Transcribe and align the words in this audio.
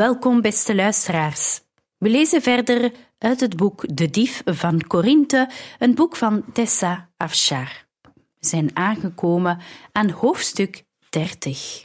Welkom, 0.00 0.40
beste 0.40 0.74
luisteraars. 0.74 1.60
We 1.98 2.08
lezen 2.08 2.42
verder 2.42 2.92
uit 3.18 3.40
het 3.40 3.56
boek 3.56 3.96
De 3.96 4.10
Dief 4.10 4.42
van 4.44 4.86
Corinthe, 4.86 5.50
een 5.78 5.94
boek 5.94 6.16
van 6.16 6.44
Tessa 6.52 7.10
Afshar. 7.16 7.86
We 8.02 8.46
zijn 8.46 8.76
aangekomen 8.76 9.58
aan 9.92 10.10
hoofdstuk 10.10 10.84
30. 11.08 11.84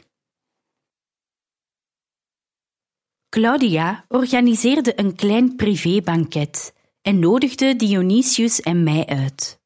Claudia 3.28 4.04
organiseerde 4.08 5.00
een 5.00 5.14
klein 5.14 5.56
privébanket 5.56 6.74
en 7.02 7.18
nodigde 7.18 7.76
Dionysius 7.76 8.60
en 8.60 8.82
mij 8.82 9.06
uit. 9.06 9.60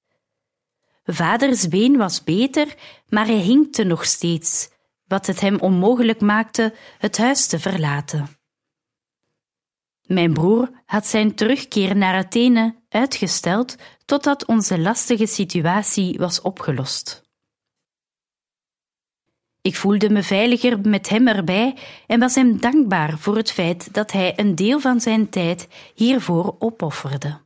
Vaders 1.04 1.68
been 1.68 1.96
was 1.96 2.24
beter, 2.24 2.74
maar 3.08 3.26
hij 3.26 3.40
hinkte 3.40 3.84
nog 3.84 4.04
steeds, 4.04 4.70
wat 5.06 5.26
het 5.26 5.40
hem 5.40 5.58
onmogelijk 5.60 6.20
maakte 6.20 6.74
het 6.98 7.18
huis 7.18 7.46
te 7.46 7.58
verlaten. 7.58 8.39
Mijn 10.12 10.32
broer 10.32 10.70
had 10.86 11.06
zijn 11.06 11.34
terugkeer 11.34 11.96
naar 11.96 12.14
Athene 12.14 12.74
uitgesteld 12.88 13.76
totdat 14.04 14.46
onze 14.46 14.78
lastige 14.78 15.26
situatie 15.26 16.18
was 16.18 16.40
opgelost. 16.40 17.22
Ik 19.60 19.76
voelde 19.76 20.10
me 20.10 20.22
veiliger 20.22 20.80
met 20.80 21.08
hem 21.08 21.28
erbij 21.28 21.76
en 22.06 22.20
was 22.20 22.34
hem 22.34 22.60
dankbaar 22.60 23.18
voor 23.18 23.36
het 23.36 23.50
feit 23.50 23.94
dat 23.94 24.12
hij 24.12 24.38
een 24.38 24.54
deel 24.54 24.80
van 24.80 25.00
zijn 25.00 25.28
tijd 25.28 25.68
hiervoor 25.94 26.56
opofferde. 26.58 27.40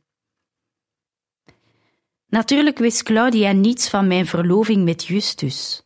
Natuurlijk 2.27 2.77
wist 2.77 3.03
Claudia 3.03 3.51
niets 3.51 3.89
van 3.89 4.07
mijn 4.07 4.25
verloving 4.25 4.83
met 4.83 5.05
Justus. 5.05 5.83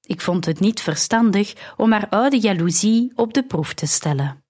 Ik 0.00 0.20
vond 0.20 0.44
het 0.44 0.60
niet 0.60 0.80
verstandig 0.80 1.74
om 1.76 1.92
haar 1.92 2.08
oude 2.08 2.40
jaloezie 2.40 3.12
op 3.14 3.34
de 3.34 3.44
proef 3.44 3.74
te 3.74 3.86
stellen. 3.86 4.43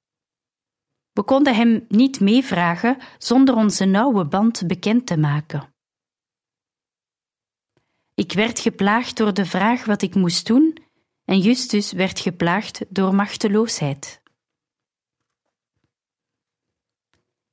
We 1.14 1.22
konden 1.22 1.54
hem 1.54 1.84
niet 1.88 2.20
meevragen 2.20 2.98
zonder 3.18 3.54
onze 3.54 3.84
nauwe 3.84 4.26
band 4.26 4.66
bekend 4.66 5.06
te 5.06 5.16
maken. 5.16 5.74
Ik 8.14 8.32
werd 8.32 8.58
geplaagd 8.58 9.16
door 9.16 9.34
de 9.34 9.46
vraag 9.46 9.84
wat 9.84 10.02
ik 10.02 10.14
moest 10.14 10.46
doen, 10.46 10.78
en 11.24 11.38
Justus 11.38 11.92
werd 11.92 12.20
geplaagd 12.20 12.84
door 12.88 13.14
machteloosheid. 13.14 14.22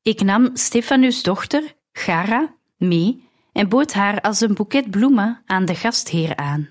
Ik 0.02 0.22
nam 0.22 0.56
Stefanus' 0.56 1.24
dochter, 1.24 1.76
Gara, 1.92 2.56
mee 2.78 3.30
en 3.52 3.70
bood 3.70 3.94
haar 3.94 4.22
als 4.22 4.42
een 4.42 4.54
boeket 4.54 4.92
bloemen 4.92 5.42
aan 5.46 5.66
de 5.66 5.76
gastheer 5.76 6.36
aan. 6.36 6.70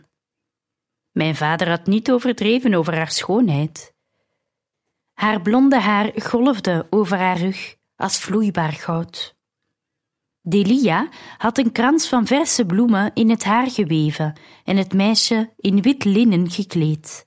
Mijn 1.11 1.37
vader 1.37 1.69
had 1.69 1.87
niet 1.87 2.11
overdreven 2.11 2.75
over 2.75 2.95
haar 2.95 3.11
schoonheid. 3.11 3.95
Haar 5.21 5.43
blonde 5.43 5.81
haar 5.81 6.13
golfde 6.17 6.87
over 6.91 7.19
haar 7.19 7.39
rug 7.39 7.77
als 7.97 8.19
vloeibaar 8.19 8.73
goud. 8.73 9.37
Delia 10.43 11.09
had 11.39 11.59
een 11.59 11.73
krans 11.73 12.09
van 12.09 12.27
verse 12.27 12.67
bloemen 12.67 13.11
in 13.15 13.31
het 13.31 13.45
haar 13.45 13.71
geweven 13.71 14.39
en 14.65 14.77
het 14.77 14.93
meisje 14.93 15.53
in 15.57 15.83
wit 15.83 16.05
linnen 16.05 16.51
gekleed. 16.51 17.27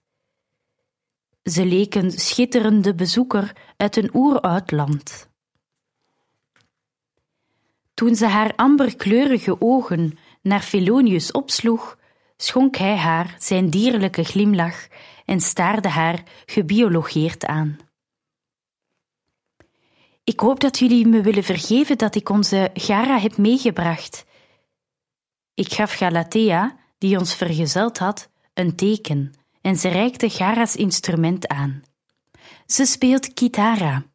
Ze 1.43 1.65
leek 1.65 1.95
een 1.95 2.11
schitterende 2.11 2.95
bezoeker 2.95 3.55
uit 3.77 3.95
een 3.95 4.09
oeroud 4.13 4.71
land. 4.71 5.29
Toen 7.93 8.15
ze 8.15 8.25
haar 8.25 8.55
amberkleurige 8.55 9.61
ogen 9.61 10.17
naar 10.41 10.61
Felonius 10.61 11.31
opsloeg, 11.31 11.97
schonk 12.37 12.75
hij 12.75 12.97
haar 12.97 13.35
zijn 13.39 13.69
dierlijke 13.69 14.23
glimlach 14.23 14.87
en 15.25 15.39
staarde 15.39 15.89
haar 15.89 16.23
gebiologeerd 16.45 17.45
aan. 17.45 17.82
Ik 20.23 20.39
hoop 20.39 20.59
dat 20.59 20.79
jullie 20.79 21.07
me 21.07 21.21
willen 21.21 21.43
vergeven 21.43 21.97
dat 21.97 22.15
ik 22.15 22.29
onze 22.29 22.69
Gara 22.73 23.19
heb 23.19 23.37
meegebracht. 23.37 24.25
Ik 25.53 25.73
gaf 25.73 25.93
Galatea, 25.93 26.77
die 26.97 27.17
ons 27.17 27.35
vergezeld 27.35 27.97
had, 27.97 28.29
een 28.53 28.75
teken 28.75 29.33
en 29.61 29.75
ze 29.75 29.87
reikte 29.87 30.29
Gara's 30.29 30.75
instrument 30.75 31.47
aan. 31.47 31.83
Ze 32.65 32.85
speelt 32.85 33.33
kitara. 33.33 34.05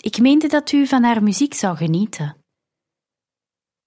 Ik 0.00 0.18
meende 0.18 0.48
dat 0.48 0.72
u 0.72 0.86
van 0.86 1.02
haar 1.02 1.22
muziek 1.22 1.54
zou 1.54 1.76
genieten. 1.76 2.36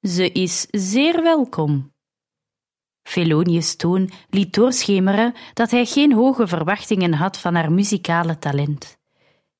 Ze 0.01 0.31
is 0.31 0.67
zeer 0.71 1.23
welkom. 1.23 1.93
Felonius' 3.03 3.75
toon 3.75 4.11
liet 4.29 4.53
doorschemeren 4.53 5.33
dat 5.53 5.71
hij 5.71 5.85
geen 5.85 6.13
hoge 6.13 6.47
verwachtingen 6.47 7.13
had 7.13 7.37
van 7.37 7.55
haar 7.55 7.71
muzikale 7.71 8.39
talent. 8.39 8.96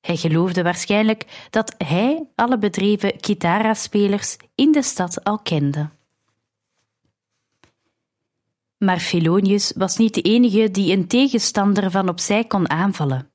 Hij 0.08 0.16
geloofde 0.16 0.62
waarschijnlijk 0.62 1.48
dat 1.50 1.74
hij 1.78 2.28
alle 2.34 2.58
bedreven 2.58 3.20
kitara-spelers 3.20 4.36
in 4.54 4.72
de 4.72 4.82
stad 4.82 5.24
al 5.24 5.38
kende. 5.38 5.90
Maar 8.78 8.98
Felonius 8.98 9.72
was 9.76 9.96
niet 9.96 10.14
de 10.14 10.22
enige 10.22 10.70
die 10.70 10.92
een 10.96 11.06
tegenstander 11.06 11.90
van 11.90 12.08
opzij 12.08 12.44
kon 12.44 12.70
aanvallen. 12.70 13.30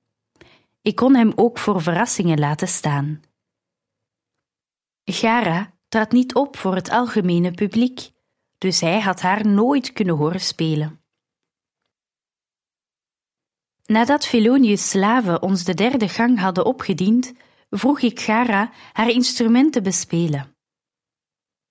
Ik 0.81 0.95
kon 0.95 1.15
hem 1.15 1.31
ook 1.35 1.57
voor 1.57 1.81
verrassingen 1.81 2.39
laten 2.39 2.67
staan. 2.67 3.21
Gara 5.03 5.73
trad 5.87 6.11
niet 6.11 6.35
op 6.35 6.57
voor 6.57 6.75
het 6.75 6.89
algemene 6.89 7.51
publiek, 7.51 8.11
dus 8.57 8.81
hij 8.81 9.01
had 9.01 9.21
haar 9.21 9.47
nooit 9.47 9.93
kunnen 9.93 10.15
horen 10.15 10.41
spelen. 10.41 11.02
Nadat 13.93 14.25
Felonius' 14.25 14.89
slaven 14.89 15.41
ons 15.41 15.63
de 15.63 15.73
derde 15.73 16.09
gang 16.09 16.39
hadden 16.39 16.65
opgediend, 16.65 17.33
vroeg 17.69 18.01
ik 18.01 18.19
Gara 18.19 18.71
haar 18.93 19.09
instrument 19.09 19.73
te 19.73 19.81
bespelen. 19.81 20.55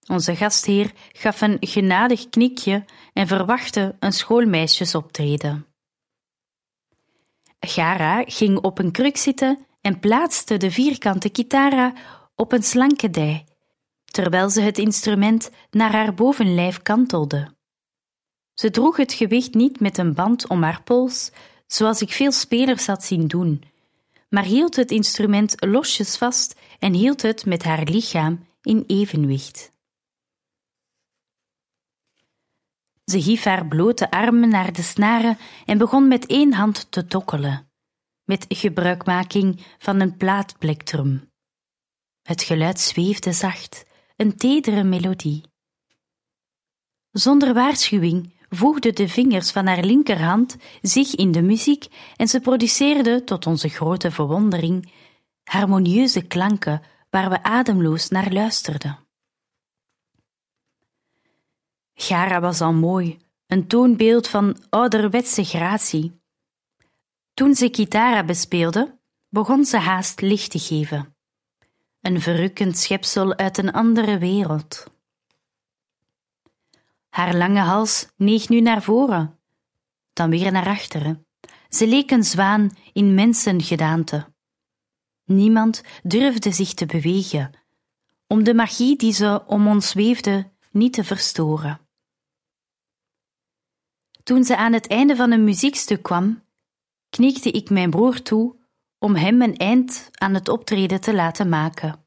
Onze 0.08 0.36
gastheer 0.36 0.92
gaf 1.12 1.40
een 1.40 1.56
genadig 1.60 2.28
knikje 2.28 2.84
en 3.12 3.26
verwachtte 3.26 3.96
een 3.98 4.12
schoolmeisjesoptreden. 4.12 5.66
Gara 7.60 8.22
ging 8.26 8.58
op 8.58 8.78
een 8.78 8.92
kruk 8.92 9.16
zitten 9.16 9.66
en 9.80 9.98
plaatste 9.98 10.56
de 10.56 10.70
vierkante 10.70 11.28
kitara 11.28 11.92
op 12.34 12.52
een 12.52 12.62
slanke 12.62 13.10
dij, 13.10 13.46
terwijl 14.04 14.50
ze 14.50 14.60
het 14.60 14.78
instrument 14.78 15.50
naar 15.70 15.92
haar 15.92 16.14
bovenlijf 16.14 16.82
kantelde. 16.82 17.54
Ze 18.54 18.70
droeg 18.70 18.96
het 18.96 19.12
gewicht 19.12 19.54
niet 19.54 19.80
met 19.80 19.98
een 19.98 20.14
band 20.14 20.48
om 20.48 20.62
haar 20.62 20.82
pols, 20.82 21.30
zoals 21.72 22.00
ik 22.00 22.12
veel 22.12 22.32
spelers 22.32 22.86
had 22.86 23.04
zien 23.04 23.26
doen, 23.26 23.62
maar 24.28 24.44
hield 24.44 24.76
het 24.76 24.90
instrument 24.90 25.54
losjes 25.64 26.16
vast 26.16 26.60
en 26.78 26.92
hield 26.92 27.22
het 27.22 27.46
met 27.46 27.62
haar 27.62 27.84
lichaam 27.84 28.46
in 28.62 28.84
evenwicht. 28.86 29.72
Ze 33.04 33.18
hief 33.18 33.44
haar 33.44 33.66
blote 33.66 34.10
armen 34.10 34.48
naar 34.48 34.72
de 34.72 34.82
snaren 34.82 35.38
en 35.66 35.78
begon 35.78 36.08
met 36.08 36.26
één 36.26 36.52
hand 36.52 36.90
te 36.90 37.06
tokkelen, 37.06 37.70
met 38.24 38.44
gebruikmaking 38.48 39.60
van 39.78 40.00
een 40.00 40.16
plaatplektrum. 40.16 41.30
Het 42.22 42.42
geluid 42.42 42.80
zweefde 42.80 43.32
zacht, 43.32 43.84
een 44.16 44.36
tedere 44.36 44.82
melodie. 44.82 45.42
Zonder 47.10 47.54
waarschuwing 47.54 48.32
voegden 48.54 48.94
de 48.94 49.08
vingers 49.08 49.50
van 49.50 49.66
haar 49.66 49.84
linkerhand 49.84 50.56
zich 50.82 51.14
in 51.14 51.32
de 51.32 51.42
muziek 51.42 51.86
en 52.16 52.28
ze 52.28 52.40
produceerde, 52.40 53.24
tot 53.24 53.46
onze 53.46 53.68
grote 53.68 54.10
verwondering, 54.10 54.92
harmonieuze 55.44 56.22
klanken 56.22 56.82
waar 57.10 57.30
we 57.30 57.42
ademloos 57.42 58.08
naar 58.08 58.32
luisterden. 58.32 58.98
Gara 61.94 62.40
was 62.40 62.60
al 62.60 62.72
mooi, 62.72 63.18
een 63.46 63.66
toonbeeld 63.66 64.28
van 64.28 64.56
ouderwetse 64.68 65.44
gratie. 65.44 66.20
Toen 67.34 67.54
ze 67.54 67.68
kitara 67.68 68.24
bespeelde, 68.24 68.98
begon 69.28 69.64
ze 69.64 69.76
haast 69.76 70.20
licht 70.20 70.50
te 70.50 70.58
geven. 70.58 71.16
Een 72.00 72.20
verrukkend 72.20 72.78
schepsel 72.78 73.36
uit 73.36 73.58
een 73.58 73.72
andere 73.72 74.18
wereld. 74.18 74.91
Haar 77.12 77.34
lange 77.34 77.60
hals 77.60 78.08
neeg 78.16 78.48
nu 78.48 78.60
naar 78.60 78.82
voren, 78.82 79.38
dan 80.12 80.30
weer 80.30 80.52
naar 80.52 80.66
achteren. 80.66 81.26
Ze 81.68 81.86
leek 81.86 82.10
een 82.10 82.24
zwaan 82.24 82.76
in 82.92 83.14
mensengedaante. 83.14 84.32
Niemand 85.24 85.82
durfde 86.02 86.52
zich 86.52 86.74
te 86.74 86.86
bewegen, 86.86 87.50
om 88.26 88.44
de 88.44 88.54
magie 88.54 88.96
die 88.96 89.12
ze 89.12 89.42
om 89.46 89.66
ons 89.66 89.92
weefde 89.92 90.50
niet 90.70 90.92
te 90.92 91.04
verstoren. 91.04 91.80
Toen 94.22 94.44
ze 94.44 94.56
aan 94.56 94.72
het 94.72 94.86
einde 94.86 95.16
van 95.16 95.30
een 95.30 95.44
muziekstuk 95.44 96.02
kwam, 96.02 96.42
knikte 97.10 97.50
ik 97.50 97.70
mijn 97.70 97.90
broer 97.90 98.22
toe 98.22 98.56
om 98.98 99.14
hem 99.14 99.42
een 99.42 99.56
eind 99.56 100.10
aan 100.12 100.34
het 100.34 100.48
optreden 100.48 101.00
te 101.00 101.14
laten 101.14 101.48
maken. 101.48 102.01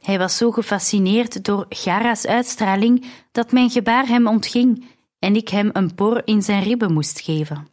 Hij 0.00 0.18
was 0.18 0.36
zo 0.36 0.50
gefascineerd 0.50 1.44
door 1.44 1.66
Gara's 1.68 2.26
uitstraling 2.26 3.06
dat 3.32 3.52
mijn 3.52 3.70
gebaar 3.70 4.06
hem 4.06 4.26
ontging 4.26 4.84
en 5.18 5.36
ik 5.36 5.48
hem 5.48 5.70
een 5.72 5.94
por 5.94 6.26
in 6.26 6.42
zijn 6.42 6.62
ribben 6.62 6.92
moest 6.92 7.20
geven. 7.20 7.68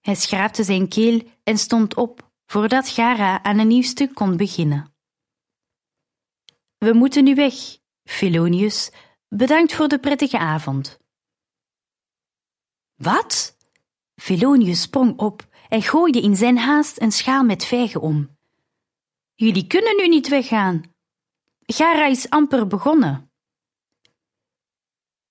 Hij 0.00 0.14
schraapte 0.14 0.64
zijn 0.64 0.88
keel 0.88 1.22
en 1.42 1.58
stond 1.58 1.94
op 1.94 2.30
voordat 2.46 2.88
Gara 2.88 3.42
aan 3.42 3.58
een 3.58 3.66
nieuw 3.66 3.82
stuk 3.82 4.14
kon 4.14 4.36
beginnen. 4.36 4.94
We 6.78 6.92
moeten 6.92 7.24
nu 7.24 7.34
weg, 7.34 7.54
Felonius. 8.04 8.90
Bedankt 9.28 9.74
voor 9.74 9.88
de 9.88 9.98
prettige 9.98 10.38
avond. 10.38 10.98
Wat? 12.94 13.56
Felonius 14.14 14.80
sprong 14.80 15.18
op 15.18 15.46
en 15.68 15.82
gooide 15.82 16.20
in 16.20 16.36
zijn 16.36 16.58
haast 16.58 17.00
een 17.00 17.12
schaal 17.12 17.44
met 17.44 17.64
vijgen 17.64 18.00
om. 18.00 18.31
Jullie 19.42 19.66
kunnen 19.66 19.96
nu 19.96 20.08
niet 20.08 20.28
weggaan. 20.28 20.82
Gara 21.60 22.06
is 22.06 22.30
amper 22.30 22.66
begonnen. 22.66 23.32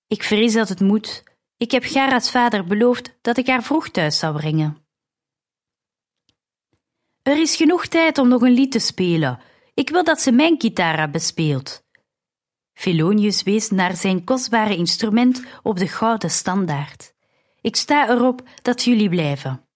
Ik 0.07 0.23
vrees 0.23 0.53
dat 0.53 0.69
het 0.69 0.79
moet. 0.79 1.23
Ik 1.57 1.71
heb 1.71 1.83
Gara's 1.83 2.31
vader 2.31 2.65
beloofd 2.65 3.17
dat 3.21 3.37
ik 3.37 3.47
haar 3.47 3.63
vroeg 3.63 3.89
thuis 3.89 4.19
zou 4.19 4.35
brengen. 4.35 4.85
Er 7.21 7.41
is 7.41 7.55
genoeg 7.55 7.85
tijd 7.85 8.17
om 8.17 8.27
nog 8.27 8.41
een 8.41 8.51
lied 8.51 8.71
te 8.71 8.79
spelen. 8.79 9.39
Ik 9.73 9.89
wil 9.89 10.03
dat 10.03 10.21
ze 10.21 10.31
mijn 10.31 10.57
kitara 10.57 11.07
bespeelt. 11.07 11.83
Felonius 12.73 13.43
wees 13.43 13.69
naar 13.69 13.95
zijn 13.95 14.23
kostbare 14.23 14.75
instrument 14.75 15.43
op 15.63 15.77
de 15.77 15.87
gouden 15.87 16.31
standaard. 16.31 17.13
Ik 17.61 17.75
sta 17.75 18.09
erop 18.09 18.49
dat 18.61 18.83
jullie 18.83 19.09
blijven. 19.09 19.67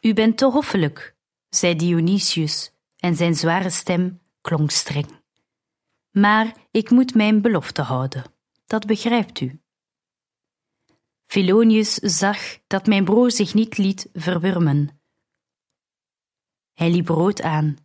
U 0.00 0.12
bent 0.12 0.38
te 0.38 0.46
hoffelijk, 0.46 1.16
zei 1.54 1.76
Dionysius, 1.76 2.72
en 2.96 3.16
zijn 3.16 3.34
zware 3.34 3.70
stem 3.70 4.20
klonk 4.40 4.70
streng. 4.70 5.20
Maar 6.10 6.56
ik 6.70 6.90
moet 6.90 7.14
mijn 7.14 7.42
belofte 7.42 7.82
houden, 7.82 8.24
dat 8.66 8.86
begrijpt 8.86 9.40
u. 9.40 9.60
Felonius 11.26 11.94
zag 11.94 12.58
dat 12.66 12.86
mijn 12.86 13.04
broer 13.04 13.30
zich 13.30 13.54
niet 13.54 13.78
liet 13.78 14.08
verwurmen. 14.12 15.00
Hij 16.72 16.90
liep 16.90 17.08
rood 17.08 17.42
aan. 17.42 17.76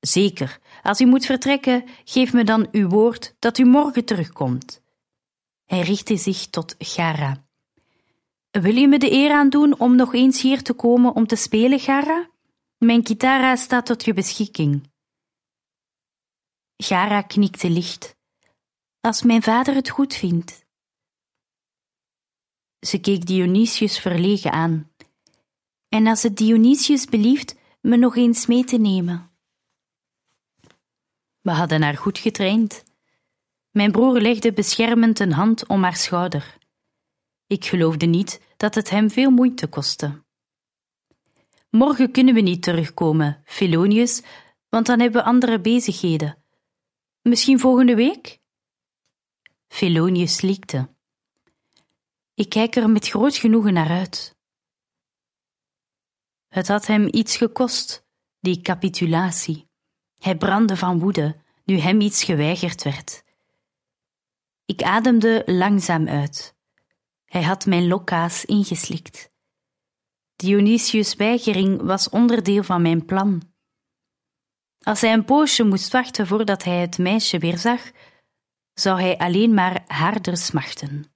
Zeker, 0.00 0.58
als 0.82 1.00
u 1.00 1.06
moet 1.06 1.26
vertrekken, 1.26 1.84
geef 2.04 2.32
me 2.32 2.44
dan 2.44 2.68
uw 2.70 2.88
woord 2.88 3.34
dat 3.38 3.58
u 3.58 3.64
morgen 3.64 4.04
terugkomt. 4.04 4.82
Hij 5.64 5.80
richtte 5.80 6.16
zich 6.16 6.46
tot 6.46 6.74
Gara. 6.78 7.46
Wil 8.50 8.74
je 8.74 8.88
me 8.88 8.98
de 8.98 9.12
eer 9.12 9.30
aandoen 9.30 9.80
om 9.80 9.96
nog 9.96 10.14
eens 10.14 10.42
hier 10.42 10.62
te 10.62 10.72
komen 10.72 11.14
om 11.14 11.26
te 11.26 11.36
spelen, 11.36 11.80
Gara? 11.80 12.32
Mijn 12.84 13.02
kitara 13.02 13.56
staat 13.56 13.86
tot 13.86 14.04
je 14.04 14.12
beschikking. 14.12 14.90
Gara 16.76 17.22
knikte 17.22 17.70
licht. 17.70 18.16
Als 19.00 19.22
mijn 19.22 19.42
vader 19.42 19.74
het 19.74 19.88
goed 19.88 20.14
vindt. 20.14 20.66
Ze 22.86 23.00
keek 23.00 23.26
Dionysius 23.26 23.98
verlegen 23.98 24.52
aan. 24.52 24.92
En 25.88 26.06
als 26.06 26.22
het 26.22 26.36
Dionysius 26.36 27.04
belieft 27.04 27.54
me 27.80 27.96
nog 27.96 28.16
eens 28.16 28.46
mee 28.46 28.64
te 28.64 28.76
nemen. 28.76 29.30
We 31.40 31.50
hadden 31.50 31.82
haar 31.82 31.96
goed 31.96 32.18
getraind. 32.18 32.82
Mijn 33.70 33.92
broer 33.92 34.20
legde 34.20 34.52
beschermend 34.52 35.18
een 35.18 35.32
hand 35.32 35.66
om 35.66 35.82
haar 35.82 35.96
schouder. 35.96 36.58
Ik 37.46 37.64
geloofde 37.64 38.06
niet 38.06 38.40
dat 38.56 38.74
het 38.74 38.90
hem 38.90 39.10
veel 39.10 39.30
moeite 39.30 39.66
kostte. 39.66 40.23
Morgen 41.74 42.10
kunnen 42.10 42.34
we 42.34 42.40
niet 42.40 42.62
terugkomen, 42.62 43.42
Felonius, 43.44 44.22
want 44.68 44.86
dan 44.86 45.00
hebben 45.00 45.22
we 45.22 45.28
andere 45.28 45.60
bezigheden. 45.60 46.44
Misschien 47.22 47.60
volgende 47.60 47.94
week? 47.94 48.40
Felonius 49.68 50.36
slikte. 50.36 50.88
Ik 52.34 52.48
kijk 52.48 52.76
er 52.76 52.90
met 52.90 53.08
groot 53.08 53.36
genoegen 53.36 53.72
naar 53.72 53.88
uit. 53.88 54.36
Het 56.48 56.68
had 56.68 56.86
hem 56.86 57.08
iets 57.10 57.36
gekost, 57.36 58.06
die 58.40 58.60
capitulatie. 58.60 59.68
Hij 60.18 60.36
brandde 60.36 60.76
van 60.76 60.98
woede 60.98 61.36
nu 61.64 61.78
hem 61.78 62.00
iets 62.00 62.24
geweigerd 62.24 62.82
werd. 62.82 63.24
Ik 64.64 64.82
ademde 64.82 65.42
langzaam 65.46 66.08
uit. 66.08 66.54
Hij 67.24 67.42
had 67.42 67.66
mijn 67.66 67.86
lokaas 67.86 68.44
ingeslikt. 68.44 69.32
Dionysius' 70.36 71.14
weigering 71.14 71.82
was 71.82 72.08
onderdeel 72.08 72.62
van 72.62 72.82
mijn 72.82 73.04
plan. 73.04 73.42
Als 74.82 75.00
hij 75.00 75.12
een 75.12 75.24
poosje 75.24 75.64
moest 75.64 75.92
wachten 75.92 76.26
voordat 76.26 76.64
hij 76.64 76.80
het 76.80 76.98
meisje 76.98 77.38
weer 77.38 77.58
zag, 77.58 77.90
zou 78.74 79.00
hij 79.00 79.18
alleen 79.18 79.54
maar 79.54 79.84
harder 79.86 80.36
smachten. 80.36 81.13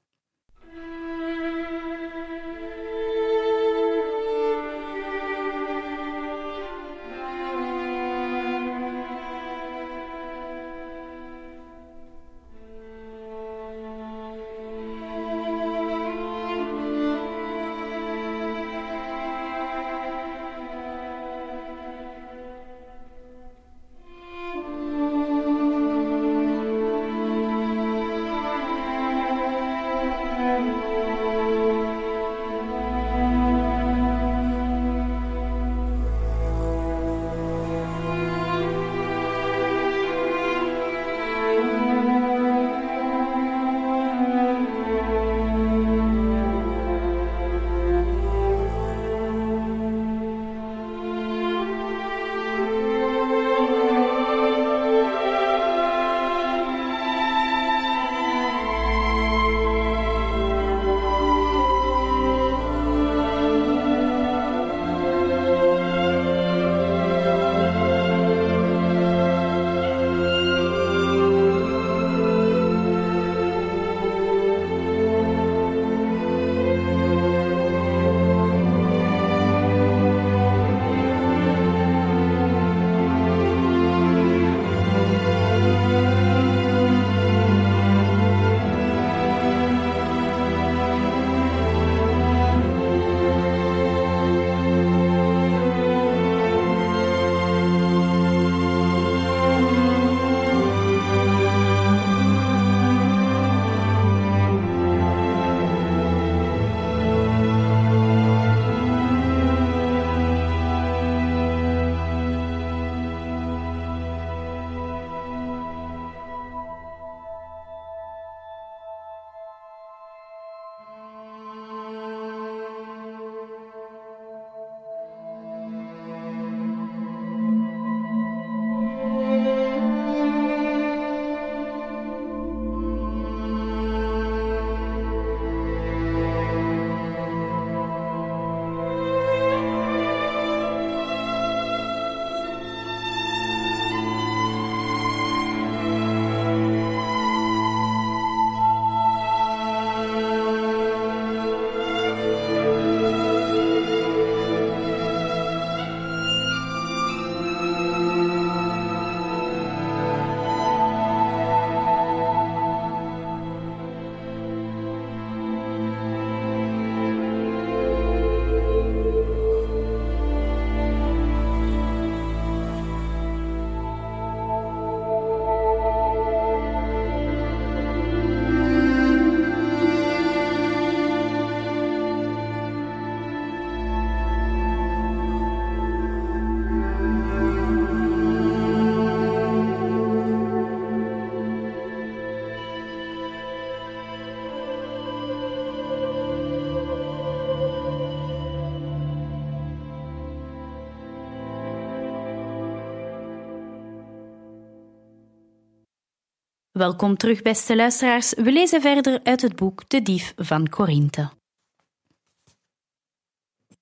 Welkom 206.78 207.16
terug, 207.16 207.42
beste 207.42 207.76
luisteraars. 207.76 208.34
We 208.34 208.52
lezen 208.52 208.80
verder 208.80 209.20
uit 209.22 209.42
het 209.42 209.56
boek 209.56 209.88
De 209.88 210.02
Dief 210.02 210.32
van 210.36 210.68
Korinthe. 210.68 211.30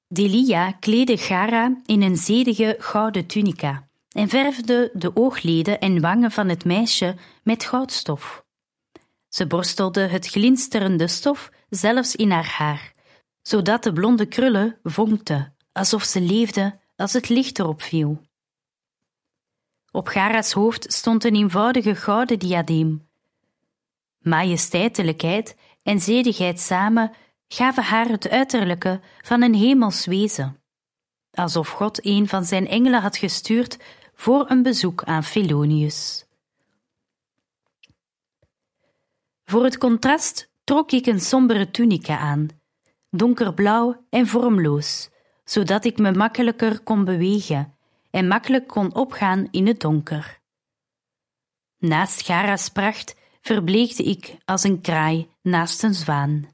Delia 0.08 0.72
kleedde 0.72 1.16
Gara 1.18 1.80
in 1.86 2.02
een 2.02 2.16
zedige 2.16 2.76
gouden 2.78 3.26
tunica 3.26 3.88
en 4.08 4.28
verfde 4.28 4.90
de 4.92 5.16
oogleden 5.16 5.80
en 5.80 6.00
wangen 6.00 6.30
van 6.30 6.48
het 6.48 6.64
meisje 6.64 7.16
met 7.42 7.64
goudstof. 7.64 8.44
Ze 9.28 9.46
borstelde 9.46 10.00
het 10.00 10.26
glinsterende 10.26 11.08
stof 11.08 11.50
zelfs 11.68 12.14
in 12.14 12.30
haar 12.30 12.54
haar, 12.58 12.92
zodat 13.42 13.82
de 13.82 13.92
blonde 13.92 14.26
krullen 14.26 14.78
vonkten, 14.82 15.56
alsof 15.72 16.02
ze 16.02 16.20
leefde 16.20 16.78
als 16.96 17.12
het 17.12 17.28
licht 17.28 17.58
erop 17.58 17.82
viel. 17.82 18.20
Op 19.96 20.08
Gara's 20.08 20.52
hoofd 20.52 20.92
stond 20.92 21.24
een 21.24 21.34
eenvoudige 21.34 21.94
gouden 21.94 22.38
diadeem. 22.38 23.08
Majesteitelijkheid 24.18 25.56
en 25.82 26.00
zedigheid 26.00 26.60
samen 26.60 27.12
gaven 27.48 27.82
haar 27.82 28.08
het 28.08 28.28
uiterlijke 28.28 29.00
van 29.22 29.42
een 29.42 29.54
hemels 29.54 30.06
wezen, 30.06 30.60
alsof 31.32 31.68
God 31.68 32.06
een 32.06 32.28
van 32.28 32.44
zijn 32.44 32.68
engelen 32.68 33.00
had 33.00 33.16
gestuurd 33.16 33.78
voor 34.14 34.50
een 34.50 34.62
bezoek 34.62 35.04
aan 35.04 35.24
Felonius. 35.24 36.26
Voor 39.44 39.64
het 39.64 39.78
contrast 39.78 40.50
trok 40.64 40.92
ik 40.92 41.06
een 41.06 41.20
sombere 41.20 41.70
tunica 41.70 42.18
aan, 42.18 42.48
donkerblauw 43.10 44.04
en 44.10 44.26
vormloos, 44.26 45.10
zodat 45.44 45.84
ik 45.84 45.98
me 45.98 46.12
makkelijker 46.12 46.80
kon 46.80 47.04
bewegen 47.04 47.75
en 48.16 48.28
makkelijk 48.28 48.66
kon 48.66 48.94
opgaan 48.94 49.48
in 49.50 49.66
het 49.66 49.80
donker. 49.80 50.40
Naast 51.78 52.22
Gara's 52.22 52.68
pracht 52.68 53.14
verbleekte 53.40 54.02
ik 54.02 54.36
als 54.44 54.62
een 54.62 54.80
kraai 54.80 55.30
naast 55.42 55.82
een 55.82 55.94
zwaan. 55.94 56.48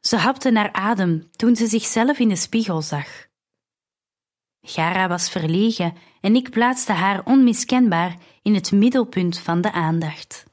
Ze 0.00 0.16
hapte 0.16 0.50
naar 0.50 0.72
adem 0.72 1.30
toen 1.30 1.56
ze 1.56 1.66
zichzelf 1.66 2.18
in 2.18 2.28
de 2.28 2.36
spiegel 2.36 2.82
zag. 2.82 3.26
Gara 4.60 5.08
was 5.08 5.30
verlegen 5.30 5.96
en 6.20 6.36
ik 6.36 6.50
plaatste 6.50 6.92
haar 6.92 7.24
onmiskenbaar 7.24 8.16
in 8.42 8.54
het 8.54 8.72
middelpunt 8.72 9.38
van 9.38 9.60
de 9.60 9.72
aandacht. 9.72 10.44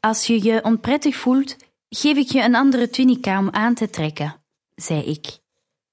Als 0.00 0.26
je 0.26 0.42
je 0.42 0.64
onprettig 0.64 1.16
voelt, 1.16 1.56
geef 1.88 2.16
ik 2.16 2.28
je 2.28 2.42
een 2.42 2.54
andere 2.54 2.90
tunica 2.90 3.38
om 3.38 3.50
aan 3.50 3.74
te 3.74 3.90
trekken, 3.90 4.37
zei 4.80 5.02
ik. 5.02 5.38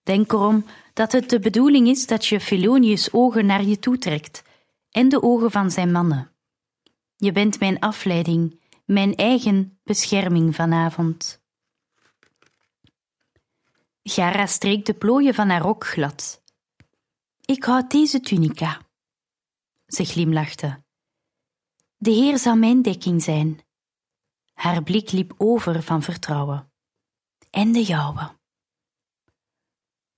Denk 0.04 0.32
erom 0.32 0.66
dat 0.94 1.12
het 1.12 1.30
de 1.30 1.40
bedoeling 1.40 1.88
is 1.88 2.08
dat 2.08 2.26
je 2.26 2.40
Felonius 2.40 3.14
ogen 3.14 3.46
naar 3.46 3.64
je 3.64 3.80
toe 3.80 3.98
trekt 3.98 4.44
en 4.90 5.10
de 5.10 5.22
ogen 5.22 5.52
van 5.52 5.72
zijn 5.72 5.92
mannen. 5.92 6.32
Je 7.16 7.32
bent 7.32 7.60
mijn 7.60 7.80
afleiding, 7.80 8.62
mijn 8.86 9.16
eigen 9.16 9.80
bescherming 9.84 10.56
vanavond. 10.56 11.44
Gara 14.04 14.46
streek 14.46 14.86
de 14.86 14.94
plooien 14.94 15.34
van 15.34 15.50
haar 15.50 15.62
rok 15.62 15.86
glad. 15.86 16.44
Ik 17.46 17.64
houd 17.64 17.92
deze 17.92 18.20
tunica. 18.20 18.82
Ze 19.88 20.06
glimlachte. 20.06 20.84
De 21.98 22.12
Heer 22.12 22.38
zal 22.38 22.56
mijn 22.56 22.82
dekking 22.82 23.24
zijn. 23.24 23.60
Haar 24.54 24.84
blik 24.84 25.12
liep 25.12 25.34
over 25.38 25.84
van 25.84 26.02
vertrouwen. 26.02 26.72
En 27.50 27.72
de 27.72 27.84
jouwe. 27.84 28.38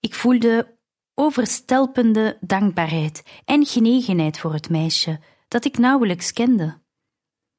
Ik 0.08 0.16
voelde 0.16 0.78
overstelpende 1.14 2.38
dankbaarheid 2.42 3.24
en 3.46 3.66
genegenheid 3.66 4.40
voor 4.40 4.54
het 4.54 4.70
meisje 4.70 5.20
dat 5.48 5.66
ik 5.66 5.78
nauwelijks 5.78 6.34
kende. 6.34 6.82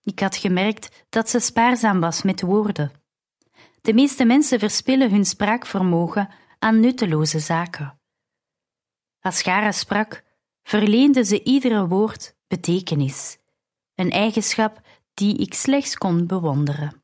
Ik 0.02 0.20
had 0.20 0.36
gemerkt 0.36 1.04
dat 1.08 1.30
ze 1.30 1.38
spaarzaam 1.38 2.00
was 2.00 2.22
met 2.22 2.40
woorden. 2.40 2.92
De 3.80 3.94
meeste 3.94 4.24
mensen 4.24 4.58
verspillen 4.58 5.10
hun 5.10 5.24
spraakvermogen 5.24 6.28
aan 6.58 6.80
nutteloze 6.80 7.38
zaken. 7.38 8.00
Als 9.20 9.42
Gara 9.42 9.72
sprak, 9.72 10.24
verleende 10.62 11.24
ze 11.24 11.42
iedere 11.42 11.86
woord 11.86 12.36
betekenis, 12.46 13.38
een 13.94 14.10
eigenschap 14.10 14.80
die 15.14 15.36
ik 15.36 15.54
slechts 15.54 15.96
kon 15.96 16.26
bewonderen. 16.26 17.02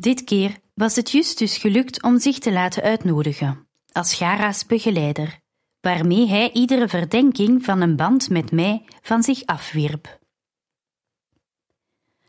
Dit 0.00 0.24
keer 0.24 0.58
was 0.74 0.96
het 0.96 1.10
Justus 1.10 1.56
gelukt 1.56 2.02
om 2.02 2.18
zich 2.18 2.38
te 2.38 2.52
laten 2.52 2.82
uitnodigen, 2.82 3.68
als 3.92 4.14
Gara's 4.14 4.66
begeleider, 4.66 5.40
waarmee 5.80 6.28
hij 6.28 6.52
iedere 6.52 6.88
verdenking 6.88 7.64
van 7.64 7.80
een 7.80 7.96
band 7.96 8.30
met 8.30 8.52
mij 8.52 8.84
van 9.02 9.22
zich 9.22 9.46
afwierp. 9.46 10.18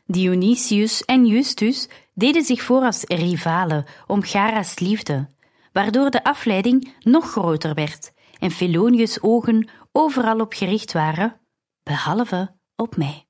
Dionysius 0.05 1.05
en 1.05 1.25
Justus 1.25 1.87
deden 2.13 2.43
zich 2.43 2.61
voor 2.61 2.81
als 2.81 3.03
rivalen 3.03 3.85
om 4.07 4.23
Gara's 4.23 4.79
liefde, 4.79 5.29
waardoor 5.71 6.09
de 6.09 6.23
afleiding 6.23 6.93
nog 6.99 7.31
groter 7.31 7.73
werd 7.73 8.11
en 8.39 8.51
Felonius' 8.51 9.21
ogen 9.21 9.69
overal 9.91 10.39
op 10.39 10.53
gericht 10.53 10.91
waren, 10.91 11.41
behalve 11.83 12.55
op 12.75 12.95
mij. 12.97 13.25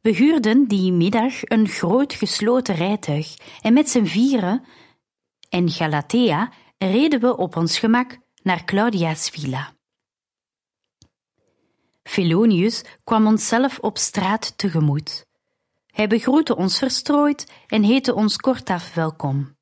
We 0.00 0.10
huurden 0.10 0.68
die 0.68 0.92
middag 0.92 1.34
een 1.40 1.68
groot 1.68 2.12
gesloten 2.12 2.74
rijtuig 2.74 3.36
en 3.60 3.72
met 3.72 3.90
z'n 3.90 4.04
vieren 4.04 4.64
en 5.48 5.70
Galatea 5.70 6.52
reden 6.78 7.20
we 7.20 7.36
op 7.36 7.56
ons 7.56 7.78
gemak 7.78 8.18
naar 8.42 8.64
Claudia's 8.64 9.28
villa. 9.28 9.72
Felonius 12.02 12.82
kwam 13.04 13.26
onszelf 13.26 13.78
op 13.78 13.98
straat 13.98 14.58
tegemoet. 14.58 15.26
Hij 15.86 16.06
begroette 16.06 16.56
ons 16.56 16.78
verstrooid 16.78 17.52
en 17.66 17.82
heette 17.82 18.14
ons 18.14 18.36
kortaf 18.36 18.94
welkom. 18.94 19.56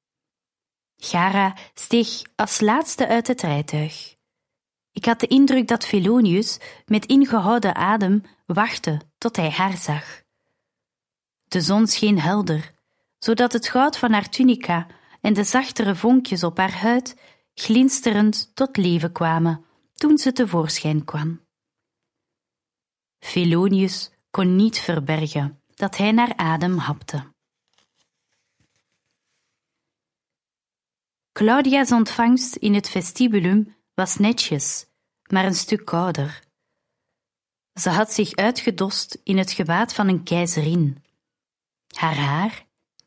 Gara 0.96 1.56
steeg 1.74 2.22
als 2.34 2.60
laatste 2.60 3.06
uit 3.06 3.26
het 3.26 3.42
rijtuig. 3.42 4.14
Ik 4.92 5.04
had 5.04 5.20
de 5.20 5.26
indruk 5.26 5.68
dat 5.68 5.86
Felonius 5.86 6.58
met 6.86 7.06
ingehouden 7.06 7.74
adem 7.74 8.22
wachtte 8.46 9.00
tot 9.18 9.36
hij 9.36 9.50
haar 9.50 9.76
zag. 9.76 10.24
De 11.56 11.62
zon 11.62 11.86
scheen 11.86 12.20
helder, 12.20 12.72
zodat 13.18 13.52
het 13.52 13.68
goud 13.68 13.98
van 13.98 14.12
haar 14.12 14.28
tunica 14.28 14.86
en 15.20 15.32
de 15.32 15.44
zachtere 15.44 15.94
vonkjes 15.94 16.42
op 16.42 16.56
haar 16.56 16.72
huid 16.72 17.20
glinsterend 17.54 18.54
tot 18.54 18.76
leven 18.76 19.12
kwamen 19.12 19.64
toen 19.94 20.18
ze 20.18 20.32
tevoorschijn 20.32 21.04
kwam. 21.04 21.40
Felonius 23.18 24.10
kon 24.30 24.56
niet 24.56 24.78
verbergen 24.78 25.62
dat 25.74 25.96
hij 25.96 26.12
naar 26.12 26.36
adem 26.36 26.76
hapte. 26.78 27.32
Claudia's 31.32 31.92
ontvangst 31.92 32.56
in 32.56 32.74
het 32.74 32.88
vestibulum 32.88 33.76
was 33.94 34.16
netjes, 34.16 34.86
maar 35.30 35.44
een 35.44 35.54
stuk 35.54 35.84
kouder. 35.84 36.42
Ze 37.80 37.90
had 37.90 38.12
zich 38.12 38.34
uitgedost 38.34 39.20
in 39.22 39.38
het 39.38 39.52
gewaad 39.52 39.94
van 39.94 40.08
een 40.08 40.22
keizerin. 40.22 41.04
Haar 41.96 42.16
haar, 42.16 42.66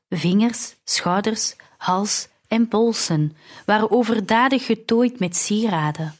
vingers, 0.09 0.75
schouders, 0.83 1.55
hals 1.77 2.27
en 2.47 2.67
polsen 2.67 3.35
waren 3.65 3.91
overdadig 3.91 4.65
getooid 4.65 5.19
met 5.19 5.35
sieraden. 5.35 6.15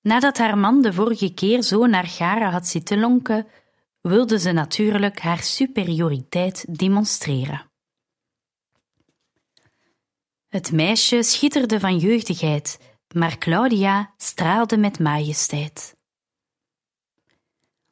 Nadat 0.00 0.38
haar 0.38 0.58
man 0.58 0.82
de 0.82 0.92
vorige 0.92 1.34
keer 1.34 1.62
zo 1.62 1.86
naar 1.86 2.06
Gara 2.06 2.50
had 2.50 2.66
zitten 2.66 3.00
lonken, 3.00 3.46
wilde 4.00 4.38
ze 4.38 4.52
natuurlijk 4.52 5.20
haar 5.20 5.42
superioriteit 5.42 6.78
demonstreren. 6.78 7.70
Het 10.48 10.72
meisje 10.72 11.22
schitterde 11.22 11.80
van 11.80 11.98
jeugdigheid, 11.98 12.78
maar 13.14 13.38
Claudia 13.38 14.14
straalde 14.16 14.76
met 14.76 14.98
majesteit. 14.98 15.95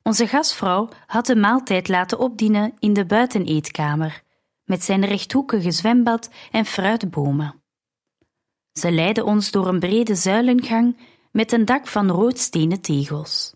Onze 0.07 0.27
gastvrouw 0.27 0.89
had 1.07 1.27
de 1.27 1.37
maaltijd 1.37 1.89
laten 1.89 2.19
opdienen 2.19 2.75
in 2.79 2.93
de 2.93 3.07
buiteneetkamer, 3.07 4.23
met 4.65 4.83
zijn 4.83 5.05
rechthoekige 5.05 5.71
zwembad 5.71 6.31
en 6.51 6.65
fruitbomen. 6.65 7.63
Ze 8.73 8.93
leidde 8.93 9.25
ons 9.25 9.51
door 9.51 9.67
een 9.67 9.79
brede 9.79 10.15
zuilengang 10.15 10.99
met 11.33 11.53
een 11.53 11.65
dak 11.65 11.87
van 11.87 12.11
roodstenen 12.11 12.81
tegels. 12.81 13.55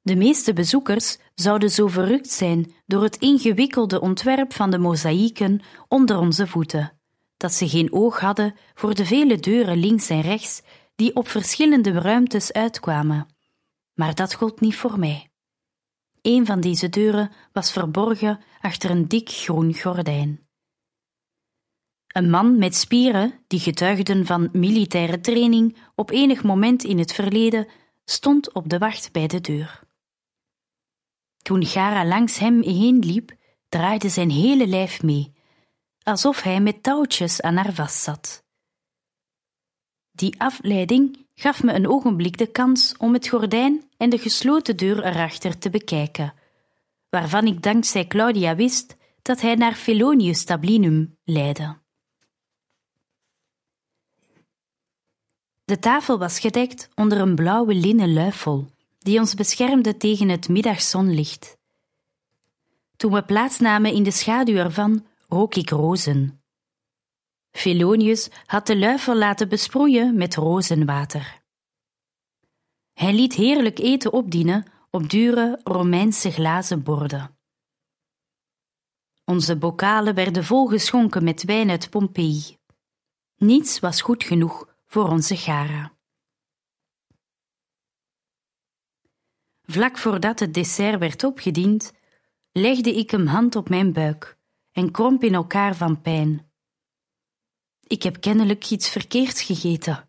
De 0.00 0.16
meeste 0.16 0.52
bezoekers 0.52 1.18
zouden 1.34 1.70
zo 1.70 1.86
verrukt 1.86 2.30
zijn 2.30 2.74
door 2.86 3.02
het 3.02 3.16
ingewikkelde 3.16 4.00
ontwerp 4.00 4.52
van 4.52 4.70
de 4.70 4.78
mozaïeken 4.78 5.60
onder 5.88 6.18
onze 6.18 6.46
voeten, 6.46 7.00
dat 7.36 7.52
ze 7.52 7.68
geen 7.68 7.92
oog 7.92 8.20
hadden 8.20 8.54
voor 8.74 8.94
de 8.94 9.06
vele 9.06 9.36
deuren 9.36 9.76
links 9.76 10.08
en 10.08 10.20
rechts 10.20 10.62
die 10.96 11.16
op 11.16 11.28
verschillende 11.28 11.92
ruimtes 11.92 12.52
uitkwamen. 12.52 13.36
Maar 13.98 14.14
dat 14.14 14.34
gold 14.34 14.60
niet 14.60 14.76
voor 14.76 14.98
mij. 14.98 15.30
Een 16.22 16.46
van 16.46 16.60
deze 16.60 16.88
deuren 16.88 17.32
was 17.52 17.72
verborgen 17.72 18.40
achter 18.60 18.90
een 18.90 19.08
dik 19.08 19.28
groen 19.28 19.74
gordijn. 19.74 20.48
Een 22.06 22.30
man 22.30 22.58
met 22.58 22.74
spieren, 22.74 23.44
die 23.46 23.60
getuigden 23.60 24.26
van 24.26 24.48
militaire 24.52 25.20
training 25.20 25.76
op 25.94 26.10
enig 26.10 26.44
moment 26.44 26.84
in 26.84 26.98
het 26.98 27.12
verleden, 27.12 27.68
stond 28.04 28.52
op 28.52 28.68
de 28.68 28.78
wacht 28.78 29.12
bij 29.12 29.26
de 29.26 29.40
deur. 29.40 29.82
Toen 31.36 31.64
Gara 31.66 32.06
langs 32.06 32.38
hem 32.38 32.62
heen 32.62 32.98
liep, 32.98 33.36
draaide 33.68 34.08
zijn 34.08 34.30
hele 34.30 34.66
lijf 34.66 35.02
mee, 35.02 35.32
alsof 36.02 36.42
hij 36.42 36.60
met 36.60 36.82
touwtjes 36.82 37.40
aan 37.40 37.56
haar 37.56 37.72
vastzat. 37.72 38.44
Die 40.10 40.40
afleiding 40.40 41.27
gaf 41.40 41.62
me 41.62 41.72
een 41.72 41.88
ogenblik 41.88 42.38
de 42.38 42.46
kans 42.46 42.94
om 42.96 43.12
het 43.12 43.28
gordijn 43.28 43.90
en 43.96 44.10
de 44.10 44.18
gesloten 44.18 44.76
deur 44.76 45.04
erachter 45.04 45.58
te 45.58 45.70
bekijken, 45.70 46.34
waarvan 47.08 47.46
ik 47.46 47.62
dankzij 47.62 48.06
Claudia 48.06 48.56
wist 48.56 48.96
dat 49.22 49.40
hij 49.40 49.54
naar 49.54 49.74
Felonius 49.74 50.44
Tablinum 50.44 51.16
leidde. 51.24 51.76
De 55.64 55.78
tafel 55.78 56.18
was 56.18 56.40
gedekt 56.40 56.88
onder 56.94 57.20
een 57.20 57.34
blauwe 57.34 57.74
linnen 57.74 58.12
luifel, 58.12 58.70
die 58.98 59.18
ons 59.18 59.34
beschermde 59.34 59.96
tegen 59.96 60.28
het 60.28 60.48
middagzonlicht. 60.48 61.56
Toen 62.96 63.12
we 63.12 63.22
plaatsnamen 63.22 63.92
in 63.92 64.02
de 64.02 64.10
schaduw 64.10 64.56
ervan, 64.56 65.06
rook 65.28 65.54
ik 65.54 65.70
rozen. 65.70 66.37
Felonius 67.58 68.28
had 68.46 68.66
de 68.66 68.78
luifel 68.78 69.16
laten 69.16 69.48
besproeien 69.48 70.16
met 70.16 70.34
rozenwater. 70.34 71.42
Hij 72.92 73.14
liet 73.14 73.34
heerlijk 73.34 73.78
eten 73.78 74.12
opdienen 74.12 74.64
op 74.90 75.10
dure 75.10 75.60
Romeinse 75.64 76.30
glazen 76.30 76.82
borden. 76.82 77.38
Onze 79.24 79.56
bokalen 79.56 80.14
werden 80.14 80.44
volgeschonken 80.44 81.24
met 81.24 81.44
wijn 81.44 81.70
uit 81.70 81.90
Pompeii. 81.90 82.56
Niets 83.36 83.78
was 83.78 84.00
goed 84.00 84.24
genoeg 84.24 84.74
voor 84.86 85.08
onze 85.08 85.36
Gara. 85.36 85.92
Vlak 89.62 89.98
voordat 89.98 90.38
het 90.38 90.54
dessert 90.54 90.98
werd 90.98 91.24
opgediend, 91.24 91.92
legde 92.52 92.94
ik 92.94 93.10
hem 93.10 93.26
hand 93.26 93.56
op 93.56 93.68
mijn 93.68 93.92
buik 93.92 94.38
en 94.72 94.90
kromp 94.90 95.24
in 95.24 95.34
elkaar 95.34 95.76
van 95.76 96.00
pijn. 96.00 96.47
Ik 97.88 98.02
heb 98.02 98.20
kennelijk 98.20 98.70
iets 98.70 98.88
verkeerds 98.88 99.42
gegeten. 99.42 100.08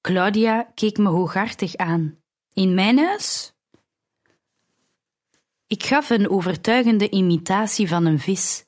Claudia 0.00 0.62
keek 0.74 0.98
me 0.98 1.08
hooghartig 1.08 1.76
aan. 1.76 2.22
In 2.52 2.74
mijn 2.74 2.98
huis? 2.98 3.52
Ik 5.66 5.82
gaf 5.82 6.10
een 6.10 6.30
overtuigende 6.30 7.10
imitatie 7.10 7.88
van 7.88 8.04
een 8.04 8.18
vis. 8.18 8.64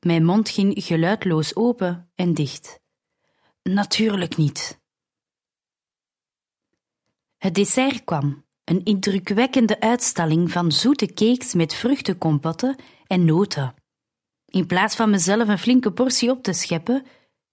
Mijn 0.00 0.24
mond 0.24 0.48
ging 0.48 0.84
geluidloos 0.84 1.56
open 1.56 2.10
en 2.14 2.34
dicht. 2.34 2.80
Natuurlijk 3.62 4.36
niet. 4.36 4.80
Het 7.36 7.54
dessert 7.54 8.04
kwam, 8.04 8.44
een 8.64 8.84
indrukwekkende 8.84 9.80
uitstalling 9.80 10.50
van 10.50 10.72
zoete 10.72 11.06
cakes 11.06 11.54
met 11.54 11.74
vruchtenkompotten 11.74 12.76
en 13.06 13.24
noten. 13.24 13.74
In 14.50 14.66
plaats 14.66 14.96
van 14.96 15.10
mezelf 15.10 15.48
een 15.48 15.58
flinke 15.58 15.92
portie 15.92 16.30
op 16.30 16.42
te 16.42 16.52
scheppen, 16.52 17.06